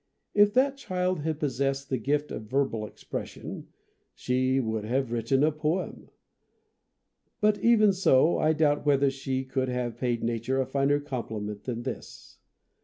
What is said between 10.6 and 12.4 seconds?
finer compliment than this.